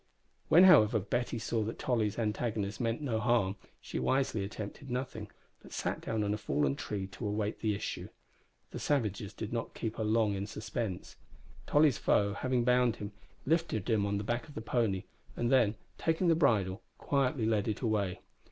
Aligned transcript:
When, 0.49 0.63
however, 0.63 0.97
Betty 0.99 1.37
saw 1.37 1.61
that 1.61 1.77
Tolly's 1.77 2.17
antagonist 2.17 2.81
meant 2.81 3.01
no 3.03 3.19
harm, 3.19 3.55
she 3.79 3.99
wisely 3.99 4.43
attempted 4.43 4.89
nothing, 4.89 5.29
but 5.61 5.73
sat 5.73 6.01
down 6.01 6.23
on 6.23 6.33
a 6.33 6.39
fallen 6.39 6.75
tree 6.75 7.05
to 7.05 7.27
await 7.27 7.59
the 7.59 7.75
issue. 7.75 8.09
The 8.71 8.79
savages 8.79 9.31
did 9.31 9.53
not 9.53 9.75
keep 9.75 9.97
her 9.97 10.03
long 10.03 10.33
in 10.33 10.47
suspense. 10.47 11.17
Tolly's 11.67 11.99
foe, 11.99 12.33
having 12.33 12.63
bound 12.63 12.95
him, 12.95 13.11
lifted 13.45 13.87
him 13.91 14.07
on 14.07 14.17
the 14.17 14.23
back 14.23 14.47
of 14.47 14.55
the 14.55 14.61
pony, 14.61 15.03
and 15.35 15.51
then, 15.51 15.75
taking 15.99 16.29
the 16.29 16.33
bridle, 16.35 16.81
quietly 16.97 17.45
led 17.45 17.67
it 17.67 17.81
away. 17.81 18.21